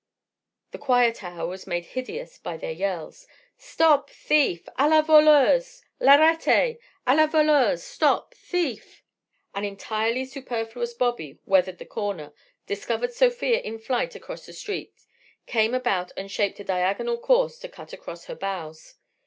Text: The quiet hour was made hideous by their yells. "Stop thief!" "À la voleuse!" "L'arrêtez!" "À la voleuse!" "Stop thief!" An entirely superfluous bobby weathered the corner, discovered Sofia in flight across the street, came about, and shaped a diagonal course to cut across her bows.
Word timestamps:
The 0.71 0.79
quiet 0.79 1.23
hour 1.23 1.45
was 1.47 1.67
made 1.67 1.85
hideous 1.93 2.39
by 2.39 2.57
their 2.57 2.71
yells. 2.71 3.27
"Stop 3.55 4.09
thief!" 4.09 4.65
"À 4.79 4.89
la 4.89 5.03
voleuse!" 5.03 5.83
"L'arrêtez!" 5.99 6.79
"À 7.05 7.15
la 7.15 7.27
voleuse!" 7.27 7.83
"Stop 7.83 8.33
thief!" 8.33 9.03
An 9.53 9.63
entirely 9.63 10.25
superfluous 10.25 10.95
bobby 10.95 11.37
weathered 11.45 11.77
the 11.77 11.85
corner, 11.85 12.33
discovered 12.65 13.13
Sofia 13.13 13.59
in 13.59 13.77
flight 13.77 14.15
across 14.15 14.47
the 14.47 14.53
street, 14.53 15.05
came 15.45 15.75
about, 15.75 16.11
and 16.17 16.31
shaped 16.31 16.59
a 16.59 16.63
diagonal 16.63 17.19
course 17.19 17.59
to 17.59 17.69
cut 17.69 17.93
across 17.93 18.25
her 18.25 18.33
bows. 18.35 18.95